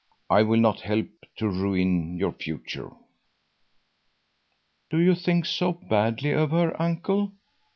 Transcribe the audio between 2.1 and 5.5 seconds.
your future." "Do you think